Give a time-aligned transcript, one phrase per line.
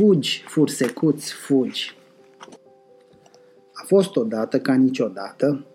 [0.00, 1.96] Fugi, fursecuț, fugi.
[3.72, 5.66] A fost odată ca niciodată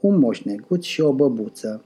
[0.00, 1.84] un moșneguț și o băbuță.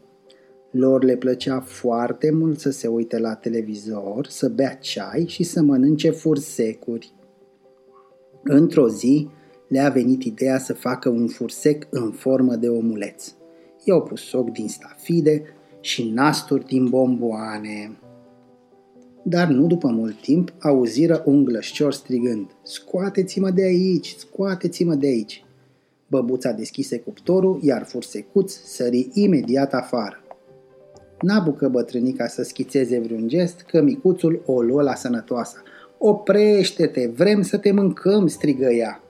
[0.70, 5.62] Lor le plăcea foarte mult să se uite la televizor, să bea ceai și să
[5.62, 7.14] mănânce fursecuri.
[8.42, 9.28] Într-o zi
[9.68, 13.32] le-a venit ideea să facă un fursec în formă de omuleț.
[13.84, 15.42] I-au pus soc din stafide
[15.80, 17.98] și nasturi din bomboane.
[19.28, 25.44] Dar nu după mult timp auziră un glășcior strigând Scoateți-mă de aici, scoateți-mă de aici!
[26.06, 30.22] Băbuța deschise cuptorul, iar fursecuț sări imediat afară.
[31.20, 35.62] N-apucă bătrânica să schițeze vreun gest, că micuțul o luă la sănătoasă.
[35.98, 39.02] Oprește-te, vrem să te mâncăm, strigă ea.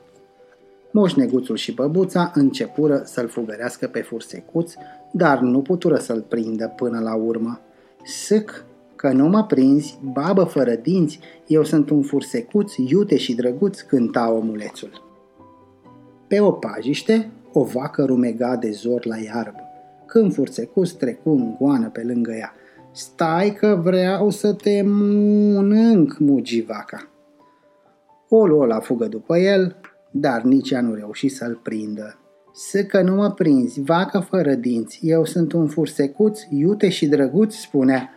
[0.90, 4.72] Moșneguțul și băbuța începură să-l fugărească pe fursecuț,
[5.12, 7.60] dar nu putură să-l prindă până la urmă.
[8.04, 8.64] Sâc,
[8.98, 14.32] că nu mă prinzi, babă fără dinți, eu sunt un fursecuț, iute și drăguț, cânta
[14.32, 15.02] omulețul.
[16.26, 19.60] Pe o pajiște, o vacă rumega de zor la iarbă.
[20.06, 22.52] Când fursecuț trecu în goană pe lângă ea.
[22.92, 27.08] Stai că vreau să te mănânc, mugi vaca.
[28.28, 29.76] O luă la fugă după el,
[30.10, 32.18] dar nici ea nu reuși să-l prindă.
[32.52, 37.54] Să că nu mă prinzi, vacă fără dinți, eu sunt un fursecuț, iute și drăguț,
[37.54, 38.10] spunea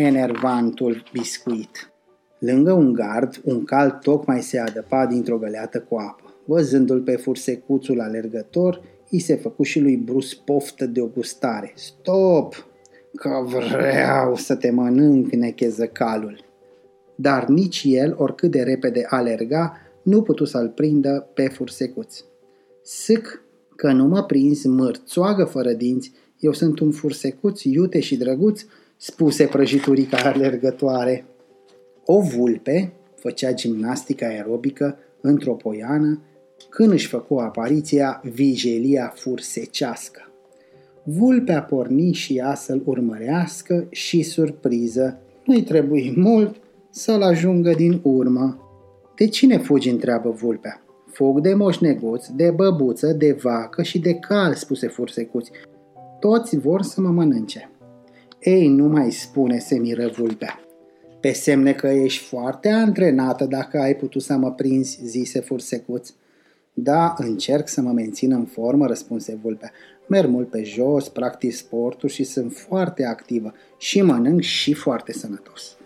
[0.00, 1.92] enervantul biscuit.
[2.38, 6.34] Lângă un gard, un cal tocmai se adăpa dintr-o găleată cu apă.
[6.44, 11.72] Văzându-l pe fursecuțul alergător, i se făcu și lui Brus poftă de o gustare.
[11.74, 12.66] Stop!
[13.14, 16.44] Că vreau să te mănânc, necheză calul.
[17.14, 22.20] Dar nici el, oricât de repede alerga, nu putu să-l prindă pe fursecuț.
[22.82, 23.42] Sâc
[23.76, 28.64] că nu mă prins mărțoagă fără dinți, eu sunt un fursecuț iute și drăguț,
[29.00, 31.24] spuse prăjiturica alergătoare.
[32.04, 36.22] O vulpe făcea gimnastică aerobică într-o poiană
[36.68, 40.32] când își făcu apariția vigilia fursecească.
[41.02, 45.18] Vulpea porni și ea să-l urmărească și surpriză.
[45.44, 46.56] Nu-i trebuie mult
[46.90, 48.58] să-l ajungă din urmă.
[49.16, 50.82] De cine fugi, întreabă vulpea.
[51.12, 55.50] Fug de moșneguț, de băbuță, de vacă și de cal, spuse fursecuți.
[56.20, 57.70] Toți vor să mă mănânce.
[58.40, 60.60] Ei, nu mai spune, se miră vulpea.
[61.20, 66.10] Pe semne că ești foarte antrenată dacă ai putut să mă prinzi, zise fursecuț.
[66.74, 69.70] Da, încerc să mă mențin în formă, răspunse vulpea.
[70.06, 75.76] Merg mult pe jos, practic sportul și sunt foarte activă și mănânc și foarte sănătos.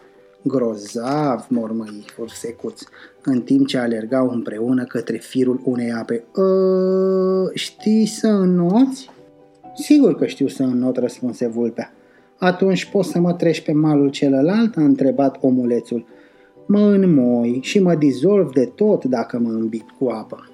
[0.42, 2.82] Grozav, mormăi fursecuț,
[3.22, 6.24] în timp ce alergau împreună către firul unei ape.
[6.36, 9.10] Ă, știi să înnoți?
[9.74, 11.92] Sigur că știu să înnot, răspunse vulpea.
[12.42, 14.76] Atunci poți să mă treci pe malul celălalt?
[14.76, 16.06] a întrebat omulețul.
[16.66, 20.48] Mă înmoi și mă dizolv de tot dacă mă îmbit cu apă.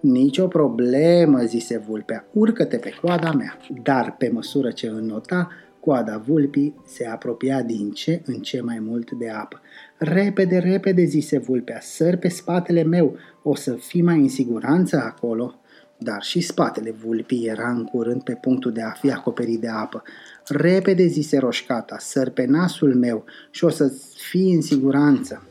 [0.00, 3.58] Nici o problemă, zise vulpea, urcă-te pe coada mea.
[3.82, 5.48] Dar pe măsură ce înnota,
[5.80, 9.60] coada vulpii se apropia din ce în ce mai mult de apă.
[9.98, 15.57] Repede, repede, zise vulpea, săr pe spatele meu, o să fii mai în siguranță acolo.
[15.98, 20.02] Dar și spatele vulpii era în curând pe punctul de a fi acoperit de apă.
[20.46, 23.92] Repede, zise roșcata, săr pe nasul meu și o să
[24.30, 25.42] fii în siguranță.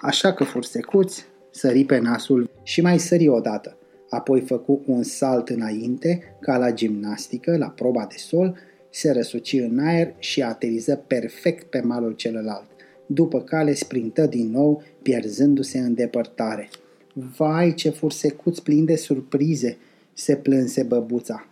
[0.00, 3.76] Așa că fursecuți sări pe nasul și mai sări odată.
[4.08, 8.58] Apoi făcu un salt înainte, ca la gimnastică, la proba de sol,
[8.90, 12.66] se răsuci în aer și ateriză perfect pe malul celălalt.
[13.06, 16.68] După cale sprintă din nou, pierzându-se în depărtare.
[17.12, 19.78] Vai, ce fursecuț plin de surprize!"
[20.12, 21.46] se plânse băbuța.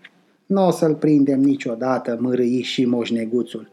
[0.46, 3.70] Nu o să-l prindem niciodată, mărâi și moșneguțul.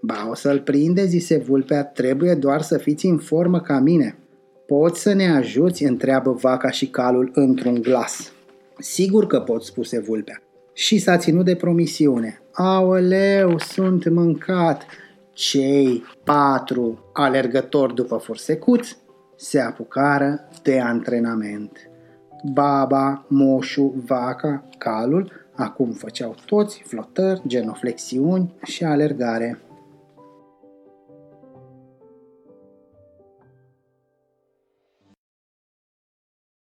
[0.00, 4.18] Ba, o să-l prinde, zise vulpea, trebuie doar să fiți în formă ca mine.
[4.66, 5.84] Poți să ne ajuți?
[5.84, 8.32] întreabă vaca și calul într-un glas.
[8.78, 10.42] Sigur că pot, spuse vulpea.
[10.72, 12.42] Și s-a ținut de promisiune.
[12.52, 14.86] Aoleu, sunt mâncat!
[15.32, 18.96] Cei patru alergători după fursecuți
[19.36, 21.90] se apucară de antrenament.
[22.52, 29.58] Baba, moșu, vaca, calul acum făceau toți flotări, genoflexiuni și alergare.